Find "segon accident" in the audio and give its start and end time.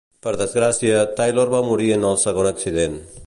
2.27-2.99